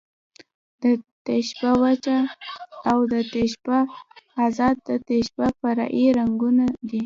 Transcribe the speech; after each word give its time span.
د 0.81 0.83
تشبېه 1.25 1.71
وجه 1.83 2.17
او 2.91 2.99
د 3.13 3.13
تشبېه 3.33 3.79
ادات، 4.45 4.77
د 4.87 4.89
تشبېه 5.07 5.49
فرعي 5.59 6.05
رکنونه 6.17 6.65
دي. 6.89 6.99